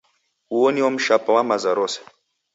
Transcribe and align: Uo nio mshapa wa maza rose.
Uo 0.57 0.67
nio 0.71 0.87
mshapa 0.95 1.31
wa 1.35 1.43
maza 1.49 1.71
rose. 1.77 1.99